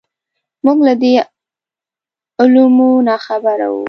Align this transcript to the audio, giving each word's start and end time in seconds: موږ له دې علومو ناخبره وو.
موږ 0.65 0.77
له 0.87 0.93
دې 1.01 1.13
علومو 2.41 2.89
ناخبره 3.09 3.65
وو. 3.71 3.79